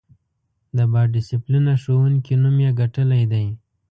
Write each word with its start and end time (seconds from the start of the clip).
د 0.77 0.79
با 0.91 1.01
ډسیپلینه 1.13 1.73
ښوونکی 1.81 2.33
نوم 2.41 2.57
یې 2.65 2.71
ګټلی 2.79 3.23
دی. 3.31 3.45